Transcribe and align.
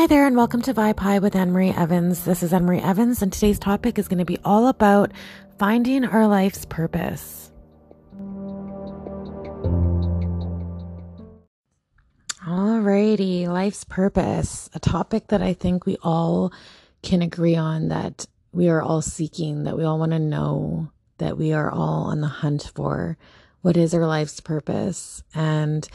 Hi 0.00 0.06
there, 0.06 0.26
and 0.26 0.34
welcome 0.34 0.62
to 0.62 0.72
Vibe 0.72 0.98
High 0.98 1.18
with 1.18 1.36
Anne 1.36 1.52
Marie 1.52 1.72
Evans. 1.72 2.24
This 2.24 2.42
is 2.42 2.54
Anne 2.54 2.64
Marie 2.64 2.80
Evans, 2.80 3.20
and 3.20 3.30
today's 3.30 3.58
topic 3.58 3.98
is 3.98 4.08
going 4.08 4.18
to 4.18 4.24
be 4.24 4.38
all 4.46 4.68
about 4.68 5.12
finding 5.58 6.06
our 6.06 6.26
life's 6.26 6.64
purpose. 6.64 7.52
Alrighty, 12.46 13.46
life's 13.46 13.84
purpose, 13.84 14.70
a 14.72 14.78
topic 14.78 15.26
that 15.26 15.42
I 15.42 15.52
think 15.52 15.84
we 15.84 15.98
all 16.02 16.50
can 17.02 17.20
agree 17.20 17.56
on 17.56 17.88
that 17.88 18.24
we 18.52 18.70
are 18.70 18.80
all 18.80 19.02
seeking, 19.02 19.64
that 19.64 19.76
we 19.76 19.84
all 19.84 19.98
want 19.98 20.12
to 20.12 20.18
know, 20.18 20.90
that 21.18 21.36
we 21.36 21.52
are 21.52 21.70
all 21.70 22.04
on 22.04 22.22
the 22.22 22.26
hunt 22.26 22.72
for. 22.74 23.18
What 23.60 23.76
is 23.76 23.92
our 23.92 24.06
life's 24.06 24.40
purpose? 24.40 25.22
And 25.34 25.86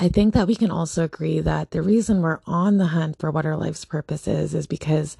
I 0.00 0.08
think 0.08 0.32
that 0.32 0.46
we 0.46 0.54
can 0.54 0.70
also 0.70 1.04
agree 1.04 1.40
that 1.40 1.72
the 1.72 1.82
reason 1.82 2.22
we're 2.22 2.40
on 2.46 2.78
the 2.78 2.86
hunt 2.86 3.18
for 3.18 3.30
what 3.30 3.44
our 3.44 3.56
life's 3.56 3.84
purpose 3.84 4.26
is, 4.26 4.54
is 4.54 4.66
because 4.66 5.18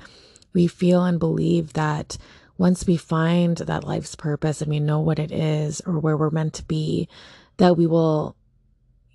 we 0.55 0.66
feel 0.66 1.05
and 1.05 1.19
believe 1.19 1.75
that 1.75 2.16
once 2.56 2.87
we 2.87 2.97
find 2.97 3.59
that 3.59 3.84
life's 3.84 4.15
purpose 4.15 4.62
and 4.62 4.70
we 4.70 4.80
know 4.80 4.98
what 4.98 5.19
it 5.19 5.30
is 5.30 5.83
or 5.83 5.98
where 5.98 6.16
we're 6.16 6.30
meant 6.30 6.55
to 6.55 6.65
be, 6.65 7.11
that 7.59 7.77
we 7.77 7.87
will, 7.87 8.34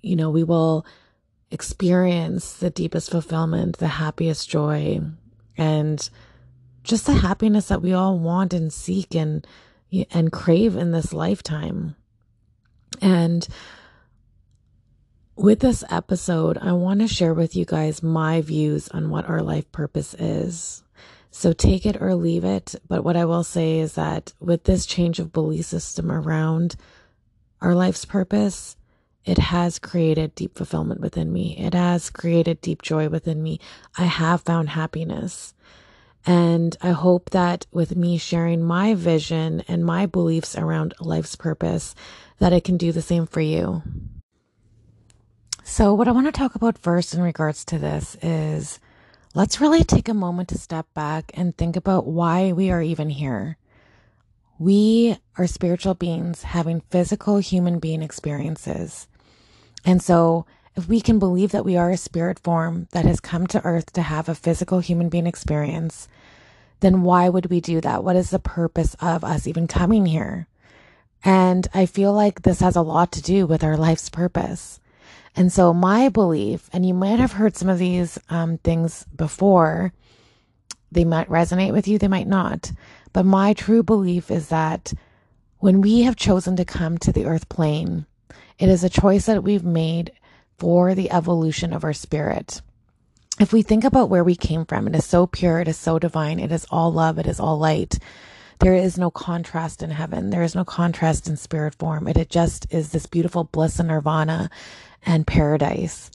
you 0.02 0.14
know, 0.14 0.30
we 0.30 0.44
will 0.44 0.86
experience 1.50 2.52
the 2.52 2.70
deepest 2.70 3.10
fulfillment, 3.10 3.78
the 3.78 3.88
happiest 3.88 4.48
joy, 4.48 5.00
and 5.58 6.10
just 6.84 7.06
the 7.06 7.14
happiness 7.14 7.66
that 7.66 7.82
we 7.82 7.92
all 7.92 8.16
want 8.16 8.54
and 8.54 8.72
seek 8.72 9.16
and, 9.16 9.44
and 10.12 10.30
crave 10.30 10.76
in 10.76 10.92
this 10.92 11.12
lifetime. 11.12 11.96
And 13.02 13.48
with 15.36 15.60
this 15.60 15.84
episode, 15.90 16.58
I 16.58 16.72
want 16.72 17.00
to 17.00 17.08
share 17.08 17.34
with 17.34 17.54
you 17.54 17.64
guys 17.64 18.02
my 18.02 18.40
views 18.40 18.88
on 18.88 19.10
what 19.10 19.28
our 19.28 19.42
life 19.42 19.70
purpose 19.70 20.14
is. 20.14 20.82
So 21.30 21.52
take 21.52 21.84
it 21.84 22.00
or 22.00 22.14
leave 22.14 22.44
it. 22.44 22.74
But 22.88 23.04
what 23.04 23.16
I 23.16 23.26
will 23.26 23.44
say 23.44 23.78
is 23.78 23.92
that 23.94 24.32
with 24.40 24.64
this 24.64 24.86
change 24.86 25.18
of 25.18 25.34
belief 25.34 25.66
system 25.66 26.10
around 26.10 26.76
our 27.60 27.74
life's 27.74 28.06
purpose, 28.06 28.76
it 29.26 29.38
has 29.38 29.78
created 29.78 30.34
deep 30.34 30.56
fulfillment 30.56 31.00
within 31.00 31.30
me. 31.32 31.58
It 31.58 31.74
has 31.74 32.08
created 32.08 32.62
deep 32.62 32.80
joy 32.80 33.08
within 33.10 33.42
me. 33.42 33.60
I 33.98 34.04
have 34.04 34.40
found 34.40 34.70
happiness. 34.70 35.52
And 36.24 36.76
I 36.80 36.90
hope 36.90 37.30
that 37.30 37.66
with 37.70 37.94
me 37.94 38.16
sharing 38.18 38.62
my 38.62 38.94
vision 38.94 39.62
and 39.68 39.84
my 39.84 40.06
beliefs 40.06 40.56
around 40.56 40.94
life's 40.98 41.36
purpose, 41.36 41.94
that 42.38 42.52
it 42.52 42.64
can 42.64 42.78
do 42.78 42.90
the 42.92 43.02
same 43.02 43.26
for 43.26 43.40
you. 43.40 43.82
So, 45.68 45.92
what 45.94 46.06
I 46.06 46.12
want 46.12 46.26
to 46.26 46.32
talk 46.32 46.54
about 46.54 46.78
first 46.78 47.12
in 47.12 47.20
regards 47.20 47.64
to 47.66 47.78
this 47.78 48.16
is 48.22 48.78
let's 49.34 49.60
really 49.60 49.82
take 49.82 50.08
a 50.08 50.14
moment 50.14 50.48
to 50.50 50.58
step 50.58 50.86
back 50.94 51.32
and 51.34 51.56
think 51.56 51.74
about 51.74 52.06
why 52.06 52.52
we 52.52 52.70
are 52.70 52.80
even 52.80 53.10
here. 53.10 53.58
We 54.60 55.18
are 55.36 55.48
spiritual 55.48 55.94
beings 55.94 56.44
having 56.44 56.82
physical 56.82 57.38
human 57.38 57.80
being 57.80 58.00
experiences. 58.00 59.08
And 59.84 60.00
so, 60.00 60.46
if 60.76 60.88
we 60.88 61.00
can 61.00 61.18
believe 61.18 61.50
that 61.50 61.64
we 61.64 61.76
are 61.76 61.90
a 61.90 61.96
spirit 61.96 62.38
form 62.38 62.86
that 62.92 63.04
has 63.04 63.18
come 63.18 63.48
to 63.48 63.64
earth 63.64 63.92
to 63.94 64.02
have 64.02 64.28
a 64.28 64.36
physical 64.36 64.78
human 64.78 65.08
being 65.08 65.26
experience, 65.26 66.06
then 66.78 67.02
why 67.02 67.28
would 67.28 67.50
we 67.50 67.60
do 67.60 67.80
that? 67.80 68.04
What 68.04 68.14
is 68.14 68.30
the 68.30 68.38
purpose 68.38 68.94
of 69.00 69.24
us 69.24 69.48
even 69.48 69.66
coming 69.66 70.06
here? 70.06 70.46
And 71.24 71.66
I 71.74 71.86
feel 71.86 72.12
like 72.12 72.42
this 72.42 72.60
has 72.60 72.76
a 72.76 72.82
lot 72.82 73.10
to 73.12 73.20
do 73.20 73.48
with 73.48 73.64
our 73.64 73.76
life's 73.76 74.08
purpose. 74.08 74.78
And 75.36 75.52
so 75.52 75.74
my 75.74 76.08
belief, 76.08 76.70
and 76.72 76.86
you 76.86 76.94
might 76.94 77.18
have 77.18 77.32
heard 77.32 77.56
some 77.56 77.68
of 77.68 77.78
these 77.78 78.18
um, 78.30 78.56
things 78.58 79.04
before, 79.14 79.92
they 80.90 81.04
might 81.04 81.28
resonate 81.28 81.72
with 81.72 81.86
you, 81.86 81.98
they 81.98 82.08
might 82.08 82.26
not. 82.26 82.72
But 83.12 83.26
my 83.26 83.52
true 83.52 83.82
belief 83.82 84.30
is 84.30 84.48
that 84.48 84.94
when 85.58 85.82
we 85.82 86.02
have 86.02 86.16
chosen 86.16 86.56
to 86.56 86.64
come 86.64 86.96
to 86.98 87.12
the 87.12 87.26
earth 87.26 87.48
plane, 87.50 88.06
it 88.58 88.70
is 88.70 88.82
a 88.82 88.88
choice 88.88 89.26
that 89.26 89.44
we've 89.44 89.64
made 89.64 90.12
for 90.58 90.94
the 90.94 91.10
evolution 91.10 91.74
of 91.74 91.84
our 91.84 91.92
spirit. 91.92 92.62
If 93.38 93.52
we 93.52 93.60
think 93.60 93.84
about 93.84 94.08
where 94.08 94.24
we 94.24 94.36
came 94.36 94.64
from, 94.64 94.86
it 94.86 94.94
is 94.94 95.04
so 95.04 95.26
pure, 95.26 95.60
it 95.60 95.68
is 95.68 95.76
so 95.76 95.98
divine, 95.98 96.40
it 96.40 96.50
is 96.50 96.66
all 96.70 96.90
love, 96.90 97.18
it 97.18 97.26
is 97.26 97.38
all 97.38 97.58
light. 97.58 97.98
There 98.60 98.74
is 98.74 98.96
no 98.96 99.10
contrast 99.10 99.82
in 99.82 99.90
heaven. 99.90 100.30
There 100.30 100.42
is 100.42 100.54
no 100.54 100.64
contrast 100.64 101.28
in 101.28 101.36
spirit 101.36 101.74
form. 101.74 102.08
It, 102.08 102.16
it 102.16 102.30
just 102.30 102.66
is 102.70 102.90
this 102.90 103.04
beautiful 103.04 103.44
bliss 103.44 103.78
and 103.78 103.88
nirvana 103.88 104.48
and 105.06 105.26
paradise. 105.26 106.10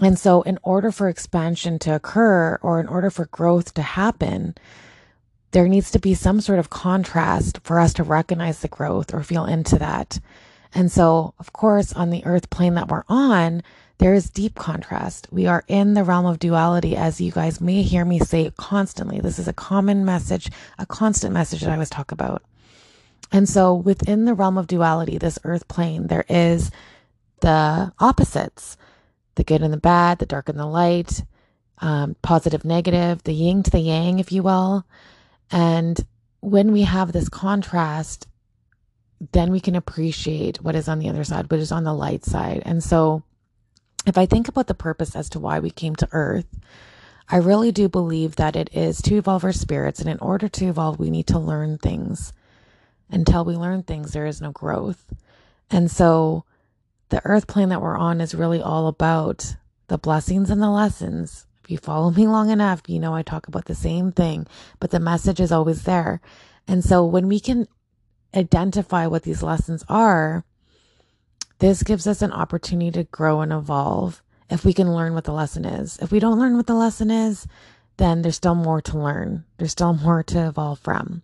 And 0.00 0.18
so, 0.18 0.42
in 0.42 0.58
order 0.62 0.90
for 0.90 1.08
expansion 1.08 1.78
to 1.80 1.94
occur 1.94 2.58
or 2.62 2.80
in 2.80 2.88
order 2.88 3.10
for 3.10 3.26
growth 3.26 3.74
to 3.74 3.82
happen, 3.82 4.54
there 5.50 5.68
needs 5.68 5.90
to 5.90 5.98
be 5.98 6.14
some 6.14 6.40
sort 6.40 6.58
of 6.58 6.70
contrast 6.70 7.60
for 7.62 7.78
us 7.78 7.92
to 7.94 8.02
recognize 8.02 8.60
the 8.60 8.68
growth 8.68 9.12
or 9.12 9.22
feel 9.22 9.44
into 9.44 9.78
that. 9.78 10.18
And 10.74 10.90
so, 10.90 11.34
of 11.38 11.52
course, 11.52 11.92
on 11.92 12.08
the 12.08 12.24
earth 12.24 12.48
plane 12.48 12.74
that 12.74 12.88
we're 12.88 13.04
on, 13.08 13.62
there 13.98 14.14
is 14.14 14.30
deep 14.30 14.54
contrast. 14.54 15.28
We 15.30 15.46
are 15.46 15.62
in 15.68 15.92
the 15.92 16.04
realm 16.04 16.24
of 16.24 16.38
duality, 16.38 16.96
as 16.96 17.20
you 17.20 17.30
guys 17.30 17.60
may 17.60 17.82
hear 17.82 18.04
me 18.04 18.18
say 18.18 18.50
constantly. 18.56 19.20
This 19.20 19.38
is 19.38 19.46
a 19.46 19.52
common 19.52 20.04
message, 20.04 20.50
a 20.78 20.86
constant 20.86 21.34
message 21.34 21.60
that 21.60 21.68
I 21.68 21.74
always 21.74 21.90
talk 21.90 22.10
about. 22.10 22.42
And 23.30 23.48
so, 23.48 23.74
within 23.74 24.24
the 24.24 24.34
realm 24.34 24.56
of 24.56 24.66
duality, 24.66 25.18
this 25.18 25.38
earth 25.44 25.68
plane, 25.68 26.06
there 26.06 26.24
is 26.28 26.70
the 27.42 27.92
opposites 28.00 28.76
the 29.34 29.44
good 29.44 29.62
and 29.62 29.72
the 29.72 29.78
bad, 29.78 30.18
the 30.18 30.26
dark 30.26 30.48
and 30.48 30.58
the 30.58 30.66
light, 30.66 31.24
um, 31.78 32.16
positive, 32.22 32.64
negative, 32.64 33.22
the 33.22 33.32
yin 33.32 33.62
to 33.62 33.70
the 33.70 33.80
yang, 33.80 34.18
if 34.18 34.30
you 34.30 34.42
will. 34.42 34.84
And 35.50 35.98
when 36.40 36.72
we 36.72 36.82
have 36.82 37.12
this 37.12 37.28
contrast, 37.28 38.26
then 39.32 39.50
we 39.50 39.60
can 39.60 39.76
appreciate 39.76 40.62
what 40.62 40.74
is 40.74 40.88
on 40.88 40.98
the 40.98 41.08
other 41.08 41.24
side, 41.24 41.50
what 41.50 41.60
is 41.60 41.72
on 41.72 41.84
the 41.84 41.94
light 41.94 42.24
side. 42.24 42.62
And 42.64 42.82
so, 42.82 43.22
if 44.04 44.18
I 44.18 44.26
think 44.26 44.48
about 44.48 44.66
the 44.66 44.74
purpose 44.74 45.14
as 45.14 45.28
to 45.30 45.38
why 45.40 45.60
we 45.60 45.70
came 45.70 45.94
to 45.96 46.08
earth, 46.10 46.58
I 47.28 47.36
really 47.36 47.70
do 47.70 47.88
believe 47.88 48.34
that 48.36 48.56
it 48.56 48.68
is 48.72 49.00
to 49.02 49.16
evolve 49.16 49.44
our 49.44 49.52
spirits. 49.52 50.00
And 50.00 50.08
in 50.08 50.18
order 50.18 50.48
to 50.48 50.66
evolve, 50.66 50.98
we 50.98 51.08
need 51.08 51.28
to 51.28 51.38
learn 51.38 51.78
things. 51.78 52.32
Until 53.10 53.44
we 53.44 53.54
learn 53.54 53.84
things, 53.84 54.12
there 54.12 54.26
is 54.26 54.40
no 54.40 54.50
growth. 54.50 55.12
And 55.70 55.90
so, 55.90 56.44
the 57.12 57.24
earth 57.26 57.46
plane 57.46 57.68
that 57.68 57.82
we're 57.82 57.96
on 57.96 58.22
is 58.22 58.34
really 58.34 58.62
all 58.62 58.86
about 58.86 59.54
the 59.88 59.98
blessings 59.98 60.48
and 60.48 60.62
the 60.62 60.70
lessons. 60.70 61.46
If 61.62 61.70
you 61.70 61.76
follow 61.76 62.10
me 62.10 62.26
long 62.26 62.48
enough, 62.48 62.80
you 62.88 62.98
know 62.98 63.14
I 63.14 63.22
talk 63.22 63.46
about 63.46 63.66
the 63.66 63.74
same 63.74 64.12
thing, 64.12 64.46
but 64.80 64.90
the 64.90 64.98
message 64.98 65.38
is 65.38 65.52
always 65.52 65.82
there. 65.82 66.22
And 66.66 66.82
so 66.82 67.04
when 67.04 67.28
we 67.28 67.38
can 67.38 67.68
identify 68.34 69.06
what 69.06 69.24
these 69.24 69.42
lessons 69.42 69.84
are, 69.90 70.46
this 71.58 71.82
gives 71.82 72.06
us 72.06 72.22
an 72.22 72.32
opportunity 72.32 72.90
to 72.92 73.04
grow 73.04 73.42
and 73.42 73.52
evolve 73.52 74.22
if 74.48 74.64
we 74.64 74.72
can 74.72 74.94
learn 74.94 75.12
what 75.12 75.24
the 75.24 75.34
lesson 75.34 75.66
is. 75.66 75.98
If 75.98 76.12
we 76.12 76.18
don't 76.18 76.38
learn 76.38 76.56
what 76.56 76.66
the 76.66 76.74
lesson 76.74 77.10
is, 77.10 77.46
then 77.98 78.22
there's 78.22 78.36
still 78.36 78.54
more 78.54 78.80
to 78.80 78.98
learn. 78.98 79.44
There's 79.58 79.72
still 79.72 79.92
more 79.92 80.22
to 80.22 80.48
evolve 80.48 80.78
from. 80.78 81.20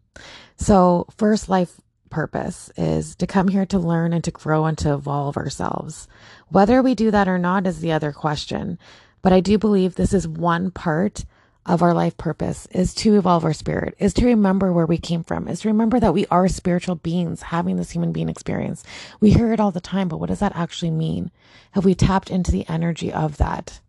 So, 0.59 1.07
first 1.17 1.49
life 1.49 1.81
purpose 2.11 2.71
is 2.77 3.15
to 3.17 3.27
come 3.27 3.49
here 3.49 3.67
to 3.67 3.79
learn 3.79 4.13
and 4.13 4.25
to 4.25 4.31
grow 4.31 4.65
and 4.67 4.77
to 4.79 4.95
evolve 4.95 5.37
ourselves. 5.37 6.09
Whether 6.49 6.83
we 6.83 6.95
do 6.95 7.11
that 7.11 7.29
or 7.29 7.39
not 7.39 7.67
is 7.67 7.81
the 7.81 7.93
other 7.93 8.13
question. 8.13 8.79
But 9.23 9.33
I 9.33 9.41
do 9.41 9.59
believe 9.59 9.95
this 9.95 10.13
is 10.13 10.29
one 10.29 10.71
part 10.71 11.25
of 11.67 11.83
our 11.83 11.93
life 11.93 12.17
purpose 12.17 12.67
is 12.71 12.95
to 12.95 13.17
evolve 13.17 13.45
our 13.45 13.53
spirit, 13.53 13.95
is 13.99 14.15
to 14.15 14.25
remember 14.25 14.73
where 14.73 14.87
we 14.87 14.97
came 14.97 15.23
from, 15.23 15.47
is 15.47 15.61
to 15.61 15.69
remember 15.69 16.01
that 16.01 16.15
we 16.15 16.27
are 16.29 16.49
spiritual 16.49 16.95
beings 16.95 17.43
having 17.43 17.77
this 17.77 17.91
human 17.91 18.11
being 18.11 18.31
experience. 18.31 18.83
We 19.21 19.33
hear 19.33 19.53
it 19.53 19.61
all 19.61 19.71
the 19.71 19.81
time, 19.81 20.09
but 20.09 20.19
what 20.19 20.31
does 20.31 20.39
that 20.39 20.57
actually 20.57 20.93
mean? 20.93 21.31
Have 21.73 21.85
we 21.85 21.95
tapped 21.95 22.31
into 22.31 22.51
the 22.51 22.67
energy 22.69 23.13
of 23.13 23.37
that? 23.37 23.81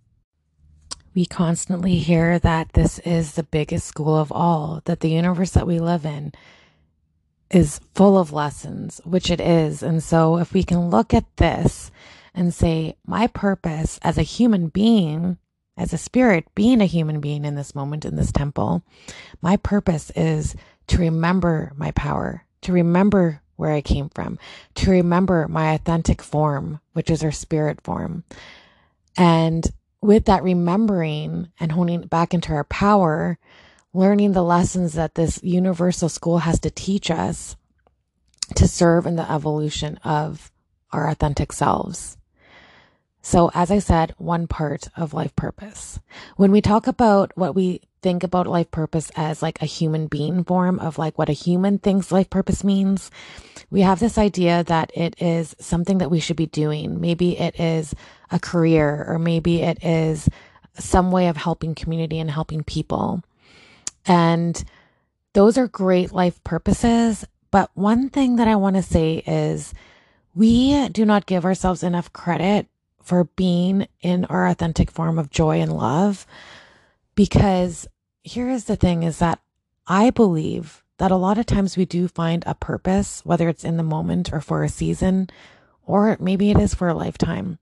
We 1.15 1.25
constantly 1.25 1.97
hear 1.97 2.37
that 2.39 2.73
this 2.73 2.99
is 2.99 3.33
the 3.33 3.43
biggest 3.43 3.87
school 3.87 4.15
of 4.15 4.31
all, 4.31 4.81
that 4.85 4.99
the 4.99 5.09
universe 5.09 5.51
that 5.51 5.67
we 5.67 5.79
live 5.79 6.05
in 6.05 6.33
is 7.51 7.81
full 7.95 8.17
of 8.17 8.31
lessons, 8.31 9.01
which 9.03 9.31
it 9.31 9.41
is. 9.41 9.81
And 9.81 10.03
so 10.03 10.37
if 10.37 10.53
we 10.53 10.63
can 10.63 10.89
look 10.89 11.13
at 11.13 11.37
this 11.37 11.91
and 12.33 12.53
say, 12.53 12.95
my 13.05 13.27
purpose 13.27 13.99
as 14.01 14.17
a 14.17 14.23
human 14.23 14.67
being, 14.67 15.37
as 15.75 15.93
a 15.93 15.97
spirit, 15.97 16.45
being 16.55 16.81
a 16.81 16.85
human 16.85 17.19
being 17.19 17.45
in 17.45 17.55
this 17.55 17.73
moment 17.73 18.05
in 18.05 18.15
this 18.15 18.31
temple, 18.31 18.83
my 19.41 19.57
purpose 19.57 20.11
is 20.15 20.55
to 20.87 20.97
remember 20.97 21.71
my 21.75 21.91
power, 21.91 22.45
to 22.61 22.71
remember 22.71 23.41
where 23.55 23.71
I 23.71 23.81
came 23.81 24.09
from, 24.09 24.37
to 24.75 24.91
remember 24.91 25.47
my 25.47 25.73
authentic 25.73 26.21
form, 26.21 26.79
which 26.93 27.09
is 27.09 27.23
our 27.23 27.31
spirit 27.31 27.81
form. 27.81 28.23
And 29.17 29.67
with 30.01 30.25
that 30.25 30.43
remembering 30.43 31.49
and 31.59 31.71
honing 31.71 32.01
back 32.01 32.33
into 32.33 32.53
our 32.53 32.63
power, 32.63 33.37
learning 33.93 34.33
the 34.33 34.43
lessons 34.43 34.93
that 34.93 35.15
this 35.15 35.41
universal 35.43 36.09
school 36.09 36.39
has 36.39 36.59
to 36.59 36.69
teach 36.69 37.09
us 37.09 37.55
to 38.55 38.67
serve 38.67 39.05
in 39.05 39.15
the 39.15 39.31
evolution 39.31 39.97
of 39.97 40.51
our 40.91 41.07
authentic 41.09 41.51
selves. 41.51 42.17
So, 43.21 43.51
as 43.53 43.69
I 43.69 43.79
said, 43.79 44.15
one 44.17 44.47
part 44.47 44.87
of 44.95 45.13
life 45.13 45.35
purpose. 45.35 45.99
When 46.37 46.51
we 46.51 46.61
talk 46.61 46.87
about 46.87 47.31
what 47.35 47.53
we 47.53 47.81
think 48.01 48.23
about 48.23 48.47
life 48.47 48.71
purpose 48.71 49.11
as 49.15 49.41
like 49.41 49.61
a 49.61 49.65
human 49.65 50.07
being 50.07 50.43
form 50.45 50.79
of 50.79 50.97
like 50.97 51.17
what 51.17 51.27
a 51.27 51.33
human 51.33 51.79
thinks 51.79 52.13
life 52.13 52.29
purpose 52.29 52.63
means, 52.63 53.11
we 53.69 53.81
have 53.81 53.99
this 53.99 54.17
idea 54.17 54.63
that 54.63 54.91
it 54.95 55.21
is 55.21 55.55
something 55.59 55.97
that 55.97 56.09
we 56.09 56.21
should 56.21 56.37
be 56.37 56.45
doing. 56.45 57.01
Maybe 57.01 57.37
it 57.37 57.59
is 57.59 57.93
a 58.31 58.39
career 58.39 59.05
or 59.07 59.19
maybe 59.19 59.61
it 59.61 59.83
is 59.83 60.29
some 60.75 61.11
way 61.11 61.27
of 61.27 61.35
helping 61.35 61.75
community 61.75 62.19
and 62.19 62.31
helping 62.31 62.63
people. 62.63 63.21
And 64.09 64.61
those 65.33 65.57
are 65.57 65.67
great 65.67 66.11
life 66.11 66.43
purposes. 66.43 67.25
But 67.51 67.69
one 67.75 68.09
thing 68.09 68.35
that 68.35 68.47
I 68.47 68.55
want 68.55 68.75
to 68.75 68.81
say 68.81 69.23
is 69.25 69.73
we 70.35 70.89
do 70.89 71.05
not 71.05 71.27
give 71.27 71.45
ourselves 71.45 71.83
enough 71.83 72.11
credit 72.11 72.67
for 73.01 73.23
being 73.23 73.87
in 74.01 74.25
our 74.25 74.47
authentic 74.47 74.91
form 74.91 75.17
of 75.17 75.29
joy 75.29 75.61
and 75.61 75.71
love. 75.71 76.25
Because 77.15 77.87
here 78.23 78.49
is 78.49 78.65
the 78.65 78.75
thing 78.75 79.03
is 79.03 79.19
that 79.19 79.39
I 79.87 80.09
believe 80.09 80.83
that 80.97 81.11
a 81.11 81.15
lot 81.15 81.37
of 81.37 81.45
times 81.45 81.77
we 81.77 81.85
do 81.85 82.07
find 82.07 82.43
a 82.45 82.55
purpose, 82.55 83.21
whether 83.23 83.47
it's 83.47 83.63
in 83.63 83.77
the 83.77 83.83
moment 83.83 84.33
or 84.33 84.41
for 84.41 84.63
a 84.63 84.69
season, 84.69 85.29
or 85.85 86.17
maybe 86.19 86.51
it 86.51 86.57
is 86.57 86.73
for 86.73 86.87
a 86.89 86.93
lifetime. 86.93 87.57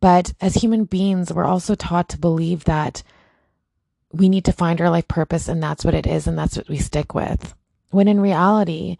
But 0.00 0.34
as 0.40 0.56
human 0.56 0.84
beings, 0.84 1.32
we're 1.32 1.44
also 1.44 1.74
taught 1.74 2.08
to 2.10 2.18
believe 2.18 2.64
that 2.64 3.02
we 4.14 4.28
need 4.28 4.44
to 4.44 4.52
find 4.52 4.80
our 4.80 4.90
life 4.90 5.08
purpose 5.08 5.48
and 5.48 5.62
that's 5.62 5.84
what 5.84 5.94
it 5.94 6.06
is 6.06 6.26
and 6.26 6.38
that's 6.38 6.56
what 6.56 6.68
we 6.68 6.78
stick 6.78 7.14
with. 7.14 7.54
When 7.90 8.08
in 8.08 8.20
reality, 8.20 8.98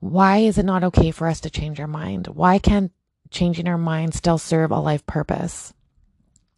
why 0.00 0.38
is 0.38 0.58
it 0.58 0.64
not 0.64 0.84
okay 0.84 1.10
for 1.10 1.26
us 1.28 1.40
to 1.40 1.50
change 1.50 1.78
our 1.78 1.86
mind? 1.86 2.28
Why 2.28 2.58
can't 2.58 2.92
changing 3.30 3.68
our 3.68 3.78
mind 3.78 4.14
still 4.14 4.38
serve 4.38 4.70
a 4.70 4.80
life 4.80 5.06
purpose? 5.06 5.72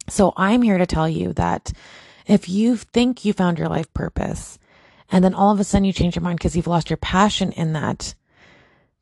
So 0.07 0.33
I'm 0.37 0.61
here 0.61 0.77
to 0.77 0.85
tell 0.85 1.09
you 1.09 1.33
that 1.33 1.73
if 2.25 2.47
you 2.49 2.77
think 2.77 3.25
you 3.25 3.33
found 3.33 3.59
your 3.59 3.69
life 3.69 3.93
purpose 3.93 4.57
and 5.11 5.23
then 5.23 5.33
all 5.33 5.51
of 5.51 5.59
a 5.59 5.63
sudden 5.63 5.85
you 5.85 5.93
change 5.93 6.15
your 6.15 6.23
mind 6.23 6.39
because 6.39 6.55
you've 6.55 6.67
lost 6.67 6.89
your 6.89 6.97
passion 6.97 7.51
in 7.51 7.73
that, 7.73 8.15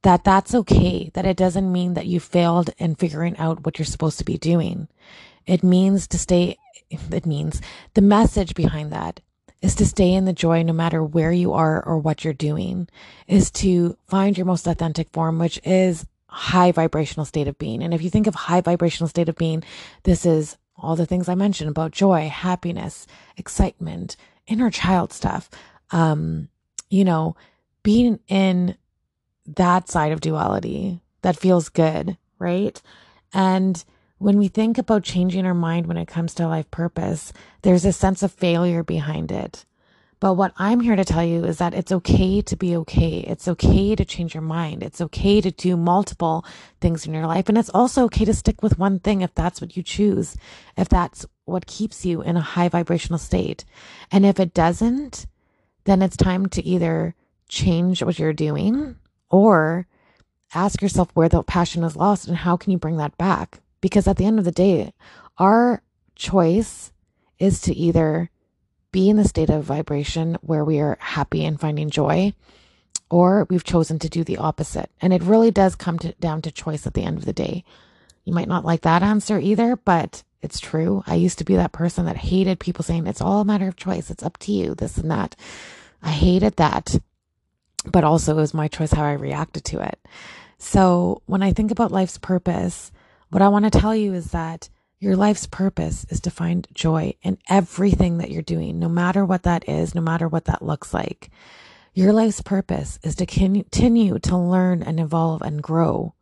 that 0.01 0.23
that's 0.23 0.53
okay. 0.53 1.11
That 1.13 1.25
it 1.25 1.37
doesn't 1.37 1.71
mean 1.71 1.93
that 1.93 2.07
you 2.07 2.19
failed 2.19 2.71
in 2.77 2.95
figuring 2.95 3.37
out 3.37 3.65
what 3.65 3.79
you're 3.79 3.85
supposed 3.85 4.17
to 4.19 4.25
be 4.25 4.37
doing. 4.37 4.87
It 5.45 5.63
means 5.63 6.07
to 6.07 6.17
stay, 6.17 6.57
it 7.11 7.25
means 7.25 7.61
the 7.93 8.01
message 8.01 8.55
behind 8.55 8.91
that 8.91 9.19
is 9.61 9.75
to 9.75 9.85
stay 9.85 10.13
in 10.13 10.25
the 10.25 10.33
joy 10.33 10.61
no 10.61 10.73
matter 10.73 11.01
where 11.01 11.31
you 11.31 11.53
are 11.53 11.81
or 11.85 11.97
what 11.97 12.23
you're 12.23 12.33
doing, 12.33 12.87
is 13.27 13.49
to 13.49 13.97
find 14.07 14.37
your 14.37 14.45
most 14.45 14.67
authentic 14.67 15.09
form, 15.11 15.39
which 15.39 15.59
is 15.63 16.05
high 16.27 16.71
vibrational 16.71 17.25
state 17.25 17.47
of 17.47 17.57
being. 17.57 17.81
And 17.81 17.93
if 17.93 18.01
you 18.01 18.09
think 18.09 18.27
of 18.27 18.35
high 18.35 18.59
vibrational 18.59 19.07
state 19.07 19.29
of 19.29 19.37
being, 19.37 19.63
this 20.03 20.25
is 20.25 20.57
all 20.75 20.97
the 20.97 21.05
things 21.05 21.29
I 21.29 21.35
mentioned 21.35 21.69
about 21.69 21.91
joy, 21.91 22.27
happiness, 22.27 23.07
excitement, 23.37 24.17
inner 24.47 24.69
child 24.69 25.13
stuff. 25.13 25.49
Um, 25.91 26.49
you 26.89 27.05
know, 27.05 27.37
being 27.83 28.19
in 28.27 28.75
that 29.45 29.89
side 29.89 30.11
of 30.11 30.21
duality 30.21 31.01
that 31.21 31.37
feels 31.37 31.69
good, 31.69 32.17
right? 32.39 32.81
And 33.33 33.83
when 34.23 34.37
we 34.37 34.47
think 34.47 34.77
about 34.77 35.03
changing 35.03 35.45
our 35.45 35.53
mind 35.53 35.85
when 35.85 35.97
it 35.97 36.07
comes 36.07 36.33
to 36.33 36.47
life 36.47 36.71
purpose, 36.71 37.33
there's 37.61 37.83
a 37.83 37.91
sense 37.91 38.23
of 38.23 38.31
failure 38.31 38.81
behind 38.81 39.33
it. 39.33 39.65
But 40.21 40.35
what 40.35 40.53
I'm 40.55 40.79
here 40.79 40.95
to 40.95 41.03
tell 41.03 41.25
you 41.25 41.43
is 41.43 41.57
that 41.57 41.73
it's 41.73 41.91
okay 41.91 42.41
to 42.43 42.55
be 42.55 42.73
okay. 42.77 43.25
It's 43.27 43.49
okay 43.49 43.93
to 43.97 44.05
change 44.05 44.33
your 44.33 44.41
mind. 44.41 44.81
It's 44.81 45.01
okay 45.01 45.41
to 45.41 45.51
do 45.51 45.75
multiple 45.75 46.45
things 46.79 47.05
in 47.05 47.13
your 47.13 47.27
life. 47.27 47.49
And 47.49 47.57
it's 47.57 47.69
also 47.71 48.05
okay 48.05 48.23
to 48.23 48.33
stick 48.33 48.63
with 48.63 48.79
one 48.79 48.99
thing 48.99 49.19
if 49.19 49.35
that's 49.35 49.59
what 49.59 49.75
you 49.75 49.83
choose, 49.83 50.37
if 50.77 50.87
that's 50.87 51.25
what 51.43 51.65
keeps 51.65 52.05
you 52.05 52.21
in 52.21 52.37
a 52.37 52.41
high 52.55 52.69
vibrational 52.69 53.19
state. 53.19 53.65
And 54.09 54.25
if 54.25 54.39
it 54.39 54.53
doesn't, 54.53 55.25
then 55.83 56.01
it's 56.01 56.15
time 56.15 56.45
to 56.45 56.63
either 56.63 57.13
change 57.49 58.01
what 58.01 58.17
you're 58.17 58.31
doing 58.31 58.95
or 59.29 59.85
ask 60.55 60.81
yourself 60.81 61.09
where 61.13 61.27
the 61.27 61.43
passion 61.43 61.83
is 61.83 61.97
lost 61.97 62.29
and 62.29 62.37
how 62.37 62.55
can 62.55 62.71
you 62.71 62.77
bring 62.77 62.95
that 62.95 63.17
back? 63.17 63.59
Because 63.83 64.07
at 64.07 64.15
the 64.15 64.23
end 64.23 64.39
of 64.39 64.45
the 64.45 64.51
day, 64.51 64.93
our 65.37 65.83
choice 66.15 66.93
is 67.37 67.59
to 67.63 67.75
either 67.75 68.29
be 68.93 69.09
in 69.09 69.17
the 69.17 69.27
state 69.27 69.49
of 69.49 69.65
vibration 69.65 70.37
where 70.39 70.63
we 70.63 70.79
are 70.79 70.97
happy 71.01 71.43
and 71.43 71.59
finding 71.59 71.89
joy, 71.89 72.31
or 73.09 73.45
we've 73.49 73.65
chosen 73.65 73.99
to 73.99 74.07
do 74.07 74.23
the 74.23 74.37
opposite. 74.37 74.89
And 75.01 75.11
it 75.11 75.21
really 75.21 75.51
does 75.51 75.75
come 75.75 75.99
to, 75.99 76.13
down 76.13 76.41
to 76.43 76.49
choice 76.49 76.87
at 76.87 76.93
the 76.93 77.03
end 77.03 77.17
of 77.17 77.25
the 77.25 77.33
day. 77.33 77.65
You 78.23 78.31
might 78.31 78.47
not 78.47 78.63
like 78.63 78.83
that 78.83 79.03
answer 79.03 79.37
either, 79.37 79.75
but 79.75 80.23
it's 80.41 80.61
true. 80.61 81.03
I 81.05 81.15
used 81.15 81.39
to 81.39 81.43
be 81.43 81.57
that 81.57 81.73
person 81.73 82.05
that 82.05 82.15
hated 82.15 82.61
people 82.61 82.85
saying 82.85 83.05
it's 83.05 83.19
all 83.19 83.41
a 83.41 83.45
matter 83.45 83.67
of 83.67 83.75
choice. 83.75 84.09
It's 84.09 84.23
up 84.23 84.37
to 84.37 84.53
you, 84.53 84.75
this 84.75 84.97
and 84.97 85.11
that. 85.11 85.35
I 86.01 86.11
hated 86.11 86.55
that, 86.55 86.95
but 87.83 88.05
also 88.05 88.31
it 88.31 88.39
was 88.39 88.53
my 88.53 88.69
choice 88.69 88.93
how 88.93 89.03
I 89.03 89.11
reacted 89.11 89.65
to 89.65 89.81
it. 89.81 89.99
So 90.57 91.21
when 91.25 91.43
I 91.43 91.51
think 91.51 91.69
about 91.69 91.91
life's 91.91 92.17
purpose, 92.17 92.93
what 93.33 93.41
I 93.41 93.49
want 93.49 93.65
to 93.65 93.79
tell 93.79 93.95
you 93.95 94.13
is 94.13 94.31
that 94.31 94.69
your 94.99 95.15
life's 95.15 95.47
purpose 95.47 96.05
is 96.09 96.21
to 96.21 96.29
find 96.29 96.67
joy 96.71 97.15
in 97.23 97.39
everything 97.49 98.19
that 98.19 98.29
you're 98.29 98.43
doing, 98.43 98.77
no 98.77 98.87
matter 98.87 99.25
what 99.25 99.41
that 99.41 99.67
is, 99.67 99.95
no 99.95 100.01
matter 100.01 100.27
what 100.27 100.45
that 100.45 100.61
looks 100.61 100.93
like. 100.93 101.31
Your 101.95 102.13
life's 102.13 102.41
purpose 102.41 102.99
is 103.01 103.15
to 103.15 103.25
continue 103.25 104.19
to 104.19 104.37
learn 104.37 104.83
and 104.83 104.99
evolve 104.99 105.41
and 105.41 105.63
grow. 105.63 106.13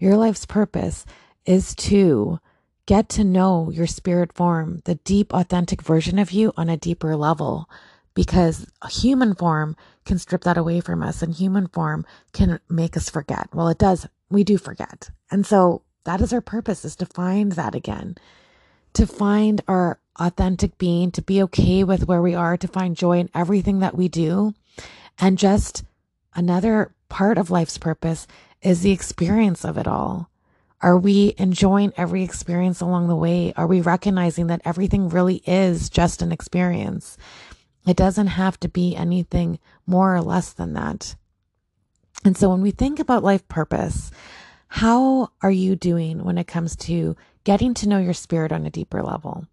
Your 0.00 0.16
life's 0.16 0.44
purpose 0.44 1.06
is 1.44 1.72
to 1.76 2.40
get 2.86 3.08
to 3.10 3.22
know 3.22 3.70
your 3.70 3.86
spirit 3.86 4.32
form, 4.32 4.82
the 4.86 4.96
deep, 4.96 5.32
authentic 5.32 5.82
version 5.82 6.18
of 6.18 6.32
you 6.32 6.52
on 6.56 6.68
a 6.68 6.76
deeper 6.76 7.14
level, 7.14 7.70
because 8.14 8.66
a 8.82 8.88
human 8.88 9.36
form 9.36 9.76
can 10.04 10.18
strip 10.18 10.42
that 10.42 10.58
away 10.58 10.80
from 10.80 11.00
us 11.00 11.22
and 11.22 11.34
human 11.34 11.68
form 11.68 12.04
can 12.32 12.58
make 12.68 12.96
us 12.96 13.08
forget. 13.08 13.48
Well, 13.54 13.68
it 13.68 13.78
does. 13.78 14.08
We 14.30 14.42
do 14.42 14.58
forget. 14.58 15.10
And 15.30 15.46
so 15.46 15.82
that 16.06 16.20
is 16.20 16.32
our 16.32 16.40
purpose 16.40 16.84
is 16.84 16.96
to 16.96 17.06
find 17.06 17.52
that 17.52 17.74
again, 17.74 18.16
to 18.94 19.06
find 19.06 19.60
our 19.68 19.98
authentic 20.18 20.78
being, 20.78 21.10
to 21.10 21.20
be 21.22 21.42
okay 21.42 21.84
with 21.84 22.08
where 22.08 22.22
we 22.22 22.34
are, 22.34 22.56
to 22.56 22.68
find 22.68 22.96
joy 22.96 23.18
in 23.18 23.30
everything 23.34 23.80
that 23.80 23.96
we 23.96 24.08
do. 24.08 24.54
And 25.18 25.36
just 25.36 25.84
another 26.34 26.94
part 27.08 27.38
of 27.38 27.50
life's 27.50 27.78
purpose 27.78 28.26
is 28.62 28.80
the 28.80 28.92
experience 28.92 29.64
of 29.64 29.76
it 29.76 29.86
all. 29.86 30.30
Are 30.80 30.98
we 30.98 31.34
enjoying 31.38 31.92
every 31.96 32.22
experience 32.22 32.80
along 32.80 33.08
the 33.08 33.16
way? 33.16 33.52
Are 33.56 33.66
we 33.66 33.80
recognizing 33.80 34.46
that 34.46 34.62
everything 34.64 35.08
really 35.08 35.42
is 35.46 35.90
just 35.90 36.22
an 36.22 36.32
experience? 36.32 37.16
It 37.86 37.96
doesn't 37.96 38.26
have 38.28 38.60
to 38.60 38.68
be 38.68 38.94
anything 38.94 39.58
more 39.86 40.14
or 40.14 40.22
less 40.22 40.52
than 40.52 40.74
that. 40.74 41.16
And 42.24 42.36
so 42.36 42.50
when 42.50 42.60
we 42.60 42.70
think 42.70 42.98
about 42.98 43.24
life 43.24 43.46
purpose, 43.48 44.10
how 44.68 45.30
are 45.42 45.50
you 45.50 45.76
doing 45.76 46.24
when 46.24 46.38
it 46.38 46.46
comes 46.46 46.76
to 46.76 47.16
getting 47.44 47.74
to 47.74 47.88
know 47.88 47.98
your 47.98 48.14
spirit 48.14 48.52
on 48.52 48.66
a 48.66 48.70
deeper 48.70 49.02
level? 49.02 49.46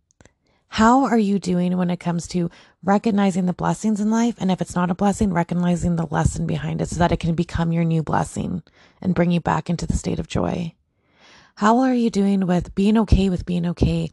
How 0.67 1.03
are 1.03 1.20
you 1.20 1.38
doing 1.38 1.77
when 1.77 1.91
it 1.91 2.00
comes 2.00 2.27
to 2.29 2.50
recognizing 2.84 3.46
the 3.46 3.53
blessings 3.53 4.01
in 4.01 4.10
life? 4.10 4.36
And 4.39 4.50
if 4.50 4.60
it's 4.60 4.74
not 4.74 4.89
a 4.89 4.96
blessing, 4.96 5.32
recognizing 5.32 5.96
the 5.96 6.08
lesson 6.08 6.48
behind 6.48 6.82
it 6.82 6.89
so 6.89 6.96
that 6.96 7.12
it 7.12 7.20
can 7.20 7.36
become 7.36 7.72
your 7.72 7.84
new 7.84 8.01
blessing 8.01 8.63
and 9.00 9.13
bring 9.13 9.29
you 9.29 9.39
back 9.39 9.70
into 9.70 9.86
the 9.86 9.93
state 9.93 10.17
of 10.17 10.27
joy. 10.27 10.74
How 11.58 11.77
are 11.82 11.93
you 11.93 12.10
doing 12.10 12.48
with 12.48 12.74
being 12.74 12.98
okay 12.98 13.29
with 13.29 13.46
being 13.46 13.67
okay, 13.67 14.10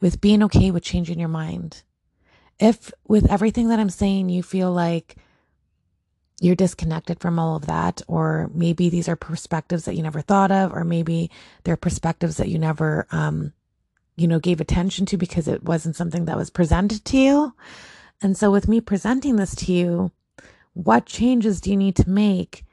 with 0.00 0.20
being 0.20 0.44
okay 0.44 0.70
with 0.70 0.84
changing 0.84 1.18
your 1.18 1.28
mind? 1.28 1.82
If 2.60 2.92
with 3.08 3.28
everything 3.28 3.68
that 3.70 3.80
I'm 3.80 3.90
saying, 3.90 4.28
you 4.28 4.44
feel 4.44 4.70
like 4.70 5.16
you're 6.44 6.54
disconnected 6.54 7.20
from 7.20 7.38
all 7.38 7.56
of 7.56 7.66
that, 7.66 8.02
or 8.06 8.50
maybe 8.52 8.90
these 8.90 9.08
are 9.08 9.16
perspectives 9.16 9.86
that 9.86 9.94
you 9.94 10.02
never 10.02 10.20
thought 10.20 10.52
of, 10.52 10.74
or 10.74 10.84
maybe 10.84 11.30
they're 11.62 11.76
perspectives 11.76 12.36
that 12.36 12.50
you 12.50 12.58
never, 12.58 13.06
um, 13.10 13.54
you 14.16 14.28
know, 14.28 14.38
gave 14.38 14.60
attention 14.60 15.06
to 15.06 15.16
because 15.16 15.48
it 15.48 15.64
wasn't 15.64 15.96
something 15.96 16.26
that 16.26 16.36
was 16.36 16.50
presented 16.50 17.02
to 17.06 17.16
you. 17.16 17.54
And 18.20 18.36
so, 18.36 18.50
with 18.50 18.68
me 18.68 18.82
presenting 18.82 19.36
this 19.36 19.54
to 19.56 19.72
you, 19.72 20.12
what 20.74 21.06
changes 21.06 21.62
do 21.62 21.70
you 21.70 21.78
need 21.78 21.96
to 21.96 22.10
make 22.10 22.64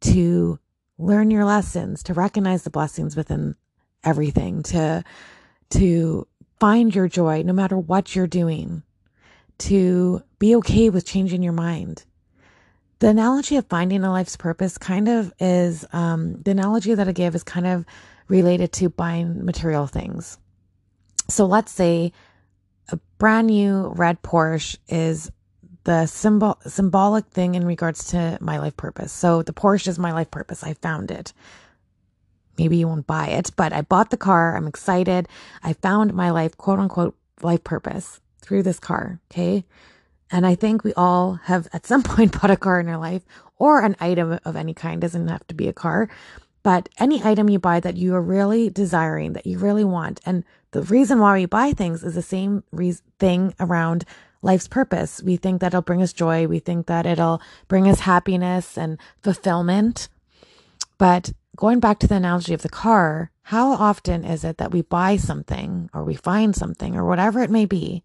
to 0.00 0.58
learn 0.98 1.30
your 1.30 1.44
lessons, 1.44 2.02
to 2.02 2.14
recognize 2.14 2.64
the 2.64 2.70
blessings 2.70 3.14
within 3.14 3.54
everything, 4.02 4.64
to, 4.64 5.04
to 5.70 6.26
find 6.58 6.92
your 6.92 7.06
joy 7.06 7.42
no 7.42 7.52
matter 7.52 7.78
what 7.78 8.16
you're 8.16 8.26
doing, 8.26 8.82
to 9.58 10.20
be 10.40 10.56
okay 10.56 10.90
with 10.90 11.06
changing 11.06 11.44
your 11.44 11.52
mind? 11.52 12.04
The 13.00 13.08
analogy 13.08 13.56
of 13.56 13.66
finding 13.66 14.04
a 14.04 14.10
life's 14.10 14.36
purpose 14.36 14.78
kind 14.78 15.08
of 15.08 15.32
is 15.38 15.84
um, 15.92 16.40
the 16.42 16.50
analogy 16.52 16.94
that 16.94 17.08
I 17.08 17.12
give 17.12 17.34
is 17.34 17.44
kind 17.44 17.66
of 17.66 17.84
related 18.28 18.72
to 18.74 18.88
buying 18.88 19.44
material 19.44 19.86
things. 19.86 20.38
So 21.28 21.46
let's 21.46 21.72
say 21.72 22.12
a 22.90 22.98
brand 23.18 23.48
new 23.48 23.88
red 23.96 24.22
Porsche 24.22 24.76
is 24.88 25.30
the 25.84 26.06
symbol 26.06 26.58
symbolic 26.66 27.26
thing 27.26 27.54
in 27.54 27.66
regards 27.66 28.08
to 28.08 28.38
my 28.40 28.58
life 28.58 28.76
purpose. 28.76 29.12
So 29.12 29.42
the 29.42 29.52
Porsche 29.52 29.88
is 29.88 29.98
my 29.98 30.12
life 30.12 30.30
purpose. 30.30 30.64
I 30.64 30.74
found 30.74 31.10
it. 31.10 31.32
maybe 32.58 32.76
you 32.76 32.88
won't 32.88 33.06
buy 33.06 33.28
it, 33.28 33.50
but 33.56 33.72
I 33.72 33.82
bought 33.82 34.10
the 34.10 34.16
car. 34.16 34.56
I'm 34.56 34.66
excited. 34.66 35.28
I 35.62 35.72
found 35.74 36.12
my 36.14 36.30
life, 36.30 36.56
quote 36.56 36.78
unquote, 36.78 37.16
life 37.42 37.64
purpose 37.64 38.20
through 38.42 38.64
this 38.64 38.80
car. 38.80 39.20
Okay. 39.30 39.64
And 40.30 40.46
I 40.46 40.54
think 40.54 40.84
we 40.84 40.92
all 40.94 41.34
have 41.44 41.68
at 41.72 41.86
some 41.86 42.02
point 42.04 42.40
bought 42.40 42.50
a 42.50 42.56
car 42.56 42.80
in 42.80 42.88
our 42.88 42.98
life 42.98 43.22
or 43.56 43.80
an 43.80 43.96
item 44.00 44.38
of 44.44 44.56
any 44.56 44.74
kind. 44.74 45.00
Doesn't 45.00 45.28
have 45.28 45.46
to 45.48 45.54
be 45.54 45.68
a 45.68 45.72
car, 45.72 46.08
but 46.62 46.88
any 46.98 47.22
item 47.22 47.48
you 47.48 47.58
buy 47.58 47.80
that 47.80 47.96
you 47.96 48.14
are 48.14 48.22
really 48.22 48.70
desiring, 48.70 49.32
that 49.32 49.46
you 49.46 49.58
really 49.58 49.84
want. 49.84 50.20
And 50.26 50.44
the 50.72 50.82
reason 50.82 51.18
why 51.18 51.34
we 51.34 51.46
buy 51.46 51.72
things 51.72 52.04
is 52.04 52.14
the 52.14 52.22
same 52.22 52.62
re- 52.72 52.96
thing 53.18 53.54
around 53.58 54.04
life's 54.42 54.68
purpose. 54.68 55.22
We 55.22 55.36
think 55.36 55.60
that 55.60 55.68
it'll 55.68 55.82
bring 55.82 56.02
us 56.02 56.12
joy. 56.12 56.46
We 56.46 56.58
think 56.58 56.86
that 56.86 57.06
it'll 57.06 57.40
bring 57.66 57.88
us 57.88 58.00
happiness 58.00 58.76
and 58.78 58.98
fulfillment. 59.22 60.08
But 60.98 61.32
going 61.56 61.80
back 61.80 61.98
to 62.00 62.06
the 62.06 62.16
analogy 62.16 62.54
of 62.54 62.62
the 62.62 62.68
car, 62.68 63.30
how 63.42 63.72
often 63.72 64.24
is 64.24 64.44
it 64.44 64.58
that 64.58 64.70
we 64.70 64.82
buy 64.82 65.16
something 65.16 65.90
or 65.94 66.04
we 66.04 66.14
find 66.14 66.54
something 66.54 66.94
or 66.96 67.04
whatever 67.04 67.40
it 67.40 67.50
may 67.50 67.64
be 67.64 68.04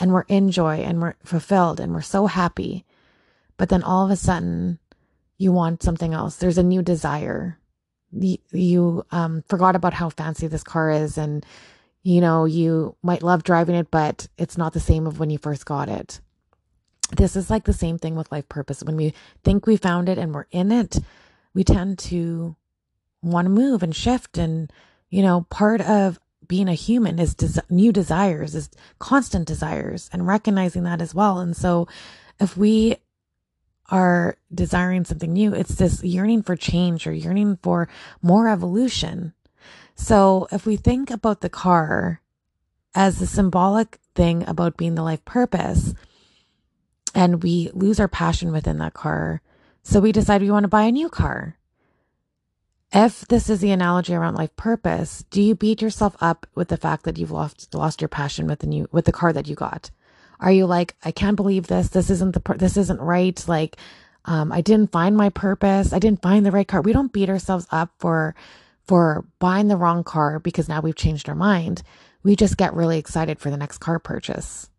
and 0.00 0.12
we're 0.12 0.22
in 0.22 0.50
joy 0.50 0.78
and 0.78 1.00
we're 1.00 1.14
fulfilled 1.22 1.78
and 1.78 1.92
we're 1.92 2.00
so 2.00 2.26
happy. 2.26 2.84
But 3.56 3.68
then 3.68 3.82
all 3.82 4.04
of 4.04 4.10
a 4.10 4.16
sudden 4.16 4.78
you 5.38 5.52
want 5.52 5.82
something 5.82 6.14
else. 6.14 6.36
There's 6.36 6.58
a 6.58 6.62
new 6.62 6.82
desire. 6.82 7.58
You, 8.10 9.06
um, 9.12 9.44
forgot 9.48 9.76
about 9.76 9.94
how 9.94 10.08
fancy 10.08 10.48
this 10.48 10.64
car 10.64 10.90
is 10.90 11.16
and 11.16 11.46
you 12.02 12.20
know, 12.20 12.46
you 12.46 12.96
might 13.02 13.22
love 13.22 13.42
driving 13.42 13.74
it, 13.74 13.90
but 13.90 14.26
it's 14.38 14.56
not 14.56 14.72
the 14.72 14.80
same 14.80 15.06
of 15.06 15.18
when 15.18 15.30
you 15.30 15.38
first 15.38 15.66
got 15.66 15.88
it. 15.88 16.20
This 17.16 17.36
is 17.36 17.50
like 17.50 17.64
the 17.64 17.72
same 17.72 17.98
thing 17.98 18.14
with 18.16 18.32
life 18.32 18.48
purpose. 18.48 18.82
When 18.82 18.96
we 18.96 19.12
think 19.44 19.66
we 19.66 19.76
found 19.76 20.08
it 20.08 20.16
and 20.16 20.34
we're 20.34 20.46
in 20.50 20.72
it, 20.72 20.98
we 21.52 21.64
tend 21.64 21.98
to 21.98 22.56
want 23.22 23.46
to 23.46 23.50
move 23.50 23.82
and 23.82 23.94
shift. 23.94 24.38
And, 24.38 24.72
you 25.10 25.22
know, 25.22 25.46
part 25.50 25.80
of 25.82 26.18
being 26.50 26.68
a 26.68 26.74
human 26.74 27.20
is 27.20 27.36
des- 27.36 27.62
new 27.70 27.92
desires, 27.92 28.56
is 28.56 28.70
constant 28.98 29.46
desires 29.46 30.10
and 30.12 30.26
recognizing 30.26 30.82
that 30.82 31.00
as 31.00 31.14
well. 31.14 31.38
And 31.38 31.56
so 31.56 31.86
if 32.40 32.56
we 32.56 32.96
are 33.88 34.36
desiring 34.52 35.04
something 35.04 35.32
new, 35.32 35.54
it's 35.54 35.76
this 35.76 36.02
yearning 36.02 36.42
for 36.42 36.56
change 36.56 37.06
or 37.06 37.12
yearning 37.12 37.60
for 37.62 37.88
more 38.20 38.48
evolution. 38.48 39.32
So 39.94 40.48
if 40.50 40.66
we 40.66 40.74
think 40.74 41.08
about 41.08 41.40
the 41.40 41.48
car 41.48 42.20
as 42.96 43.20
the 43.20 43.28
symbolic 43.28 44.00
thing 44.16 44.42
about 44.48 44.76
being 44.76 44.96
the 44.96 45.04
life 45.04 45.24
purpose, 45.24 45.94
and 47.14 47.44
we 47.44 47.70
lose 47.72 48.00
our 48.00 48.08
passion 48.08 48.50
within 48.50 48.78
that 48.78 48.94
car, 48.94 49.40
so 49.84 50.00
we 50.00 50.10
decide 50.10 50.42
we 50.42 50.50
want 50.50 50.64
to 50.64 50.68
buy 50.68 50.82
a 50.82 50.90
new 50.90 51.08
car. 51.08 51.59
If 52.92 53.26
this 53.28 53.48
is 53.50 53.60
the 53.60 53.70
analogy 53.70 54.14
around 54.14 54.34
life 54.34 54.54
purpose, 54.56 55.24
do 55.30 55.42
you 55.42 55.54
beat 55.54 55.82
yourself 55.82 56.16
up 56.20 56.46
with 56.56 56.68
the 56.68 56.76
fact 56.76 57.04
that 57.04 57.18
you've 57.18 57.30
lost 57.30 57.74
lost 57.74 58.00
your 58.00 58.08
passion 58.08 58.46
with 58.46 58.60
the 58.60 58.66
new 58.66 58.88
with 58.92 59.04
the 59.04 59.12
car 59.12 59.32
that 59.32 59.48
you 59.48 59.54
got? 59.54 59.90
Are 60.40 60.52
you 60.52 60.66
like, 60.66 60.96
I 61.04 61.12
can't 61.12 61.36
believe 61.36 61.66
this. 61.68 61.88
This 61.88 62.10
isn't 62.10 62.34
the 62.34 62.54
this 62.56 62.76
isn't 62.76 63.00
right. 63.00 63.42
Like, 63.46 63.76
um, 64.24 64.52
I 64.52 64.60
didn't 64.62 64.92
find 64.92 65.16
my 65.16 65.28
purpose. 65.28 65.92
I 65.92 65.98
didn't 66.00 66.22
find 66.22 66.46
the 66.46 66.52
right 66.52 66.66
car. 66.66 66.80
We 66.80 66.94
don't 66.94 67.12
beat 67.12 67.28
ourselves 67.28 67.66
up 67.70 67.90
for 67.98 68.34
for 68.86 69.26
buying 69.38 69.68
the 69.68 69.76
wrong 69.76 70.04
car 70.04 70.40
because 70.40 70.68
now 70.68 70.80
we've 70.80 70.96
changed 70.96 71.28
our 71.28 71.34
mind. 71.36 71.82
We 72.24 72.36
just 72.36 72.56
get 72.56 72.74
really 72.74 72.98
excited 72.98 73.38
for 73.40 73.50
the 73.50 73.58
next 73.58 73.78
car 73.78 73.98
purchase. 73.98 74.69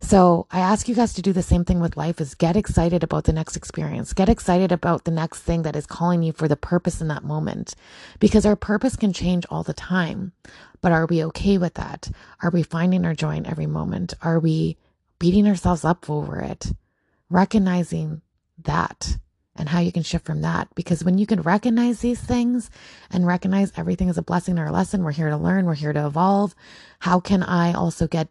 So 0.00 0.46
I 0.50 0.60
ask 0.60 0.88
you 0.88 0.94
guys 0.94 1.12
to 1.14 1.22
do 1.22 1.32
the 1.32 1.42
same 1.42 1.64
thing 1.64 1.78
with 1.78 1.96
life 1.96 2.20
is 2.20 2.34
get 2.34 2.56
excited 2.56 3.04
about 3.04 3.24
the 3.24 3.32
next 3.32 3.56
experience. 3.56 4.12
Get 4.12 4.28
excited 4.28 4.72
about 4.72 5.04
the 5.04 5.10
next 5.10 5.40
thing 5.40 5.62
that 5.62 5.76
is 5.76 5.86
calling 5.86 6.22
you 6.22 6.32
for 6.32 6.48
the 6.48 6.56
purpose 6.56 7.00
in 7.00 7.08
that 7.08 7.22
moment 7.22 7.74
because 8.18 8.46
our 8.46 8.56
purpose 8.56 8.96
can 8.96 9.12
change 9.12 9.46
all 9.50 9.62
the 9.62 9.74
time. 9.74 10.32
But 10.80 10.92
are 10.92 11.06
we 11.06 11.22
okay 11.26 11.58
with 11.58 11.74
that? 11.74 12.10
Are 12.42 12.50
we 12.50 12.62
finding 12.62 13.04
our 13.04 13.14
joy 13.14 13.36
in 13.36 13.46
every 13.46 13.66
moment? 13.66 14.14
Are 14.22 14.40
we 14.40 14.78
beating 15.18 15.46
ourselves 15.46 15.84
up 15.84 16.08
over 16.08 16.40
it? 16.40 16.72
Recognizing 17.28 18.22
that 18.64 19.18
and 19.54 19.68
how 19.68 19.80
you 19.80 19.92
can 19.92 20.02
shift 20.02 20.24
from 20.24 20.40
that. 20.40 20.68
Because 20.74 21.04
when 21.04 21.18
you 21.18 21.26
can 21.26 21.42
recognize 21.42 22.00
these 22.00 22.20
things 22.20 22.70
and 23.10 23.26
recognize 23.26 23.72
everything 23.76 24.08
is 24.08 24.16
a 24.16 24.22
blessing 24.22 24.58
or 24.58 24.66
a 24.66 24.72
lesson, 24.72 25.04
we're 25.04 25.12
here 25.12 25.28
to 25.28 25.36
learn, 25.36 25.66
we're 25.66 25.74
here 25.74 25.92
to 25.92 26.06
evolve. 26.06 26.54
How 27.00 27.20
can 27.20 27.42
I 27.42 27.74
also 27.74 28.06
get 28.08 28.28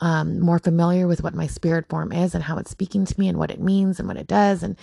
um, 0.00 0.40
more 0.40 0.58
familiar 0.58 1.06
with 1.06 1.22
what 1.22 1.34
my 1.34 1.46
spirit 1.46 1.88
form 1.88 2.12
is 2.12 2.34
and 2.34 2.44
how 2.44 2.58
it's 2.58 2.70
speaking 2.70 3.04
to 3.04 3.20
me 3.20 3.28
and 3.28 3.38
what 3.38 3.50
it 3.50 3.60
means 3.60 3.98
and 3.98 4.06
what 4.08 4.16
it 4.16 4.26
does 4.26 4.62
and, 4.62 4.76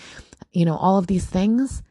you 0.51 0.65
know, 0.65 0.75
all 0.75 0.97
of 0.97 1.07
these 1.07 1.25
things? 1.25 1.83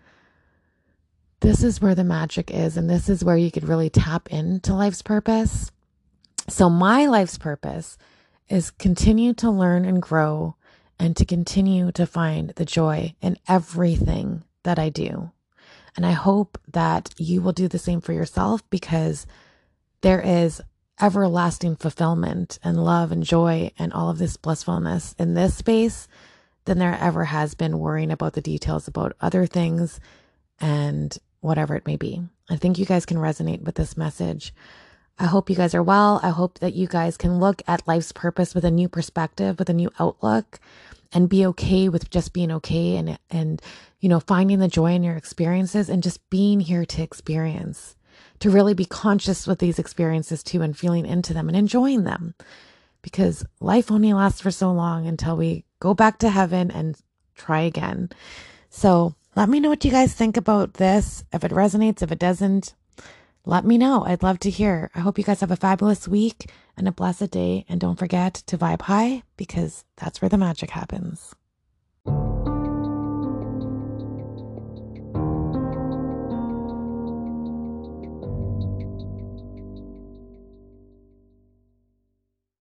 This 1.40 1.62
is 1.62 1.80
where 1.80 1.94
the 1.94 2.04
magic 2.04 2.50
is. 2.50 2.76
And 2.76 2.88
this 2.88 3.08
is 3.08 3.24
where 3.24 3.36
you 3.36 3.50
could 3.50 3.68
really 3.68 3.90
tap 3.90 4.28
into 4.28 4.74
life's 4.74 5.02
purpose. 5.02 5.70
So, 6.48 6.68
my 6.68 7.06
life's 7.06 7.38
purpose 7.38 7.98
is 8.48 8.70
continue 8.70 9.32
to 9.34 9.50
learn 9.50 9.84
and 9.84 10.02
grow 10.02 10.56
and 10.98 11.16
to 11.16 11.24
continue 11.24 11.90
to 11.92 12.06
find 12.06 12.50
the 12.50 12.64
joy 12.64 13.14
in 13.20 13.36
everything 13.48 14.44
that 14.62 14.78
I 14.78 14.88
do. 14.88 15.30
And 15.96 16.06
I 16.06 16.12
hope 16.12 16.58
that 16.70 17.12
you 17.18 17.42
will 17.42 17.52
do 17.52 17.68
the 17.68 17.78
same 17.78 18.00
for 18.00 18.12
yourself 18.12 18.68
because 18.70 19.26
there 20.00 20.20
is 20.20 20.60
everlasting 21.02 21.76
fulfillment 21.76 22.59
and 22.62 22.82
love 22.82 23.11
and 23.12 23.25
joy 23.25 23.71
and 23.78 23.92
all 23.92 24.09
of 24.09 24.18
this 24.18 24.37
blissfulness 24.37 25.14
in 25.18 25.35
this 25.35 25.56
space 25.56 26.06
than 26.64 26.78
there 26.78 26.97
ever 27.00 27.25
has 27.25 27.54
been 27.54 27.80
worrying 27.80 28.12
about 28.12 28.35
the 28.35 28.40
details 28.40 28.87
about 28.87 29.16
other 29.21 29.44
things 29.44 29.99
and 30.61 31.18
whatever 31.40 31.75
it 31.75 31.87
may 31.87 31.97
be. 31.97 32.23
I 32.49 32.56
think 32.56 32.78
you 32.78 32.87
guys 32.87 33.04
can 33.04 33.16
resonate 33.16 33.62
with 33.62 33.75
this 33.75 33.97
message. 33.97 34.54
I 35.18 35.26
hope 35.26 35.50
you 35.50 35.56
guys 35.56 35.75
are 35.75 35.82
well. 35.82 36.21
I 36.23 36.30
hope 36.30 36.61
that 36.61 36.75
you 36.75 36.87
guys 36.87 37.16
can 37.16 37.40
look 37.40 37.62
at 37.66 37.87
life's 37.87 38.12
purpose 38.12 38.54
with 38.54 38.64
a 38.64 38.71
new 38.71 38.88
perspective, 38.88 39.59
with 39.59 39.68
a 39.68 39.75
new 39.75 39.90
outlook 39.99 40.61
and 41.12 41.28
be 41.28 41.44
okay 41.47 41.88
with 41.88 42.11
just 42.11 42.32
being 42.32 42.50
okay 42.50 42.97
and 42.97 43.18
and 43.30 43.61
you 44.00 44.09
know 44.09 44.21
finding 44.21 44.59
the 44.59 44.68
joy 44.68 44.92
in 44.92 45.02
your 45.02 45.16
experiences 45.16 45.88
and 45.88 46.02
just 46.02 46.28
being 46.30 46.61
here 46.61 46.85
to 46.85 47.02
experience 47.02 47.97
to 48.42 48.50
really 48.50 48.75
be 48.75 48.84
conscious 48.84 49.46
with 49.46 49.58
these 49.58 49.78
experiences 49.78 50.42
too 50.42 50.62
and 50.62 50.76
feeling 50.76 51.06
into 51.06 51.32
them 51.32 51.49
and 51.49 51.56
enjoying 51.56 52.04
them 52.04 52.34
because 53.02 53.44
life 53.61 53.90
only 53.90 54.12
lasts 54.12 54.40
for 54.40 54.50
so 54.50 54.72
long 54.72 55.06
until 55.06 55.37
we 55.37 55.64
go 55.80 55.94
back 55.94 56.18
to 56.18 56.28
heaven 56.28 56.70
and 56.70 56.96
try 57.37 57.61
again 57.61 58.11
so 58.68 59.14
let 59.37 59.49
me 59.49 59.61
know 59.61 59.68
what 59.68 59.84
you 59.84 59.90
guys 59.90 60.12
think 60.12 60.37
about 60.37 60.75
this 60.75 61.25
if 61.32 61.44
it 61.44 61.52
resonates 61.52 62.02
if 62.02 62.12
it 62.12 62.18
doesn't 62.18 62.75
let 63.44 63.64
me 63.64 63.76
know. 63.76 64.04
I'd 64.04 64.22
love 64.22 64.38
to 64.40 64.50
hear. 64.50 64.90
I 64.94 65.00
hope 65.00 65.18
you 65.18 65.25
guys 65.25 65.40
have 65.40 65.50
a 65.50 65.56
fabulous 65.56 66.06
week 66.06 66.50
and 66.76 66.87
a 66.87 66.92
blessed 66.92 67.30
day. 67.30 67.64
And 67.68 67.80
don't 67.80 67.99
forget 67.99 68.34
to 68.34 68.58
vibe 68.58 68.82
high 68.82 69.22
because 69.37 69.84
that's 69.96 70.22
where 70.22 70.28
the 70.28 70.38
magic 70.38 70.70
happens. 70.70 71.34